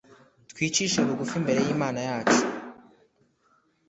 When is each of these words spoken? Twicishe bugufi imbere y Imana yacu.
Twicishe 0.51 0.99
bugufi 1.07 1.35
imbere 1.39 1.59
y 1.63 1.69
Imana 1.75 1.99
yacu. 2.07 2.39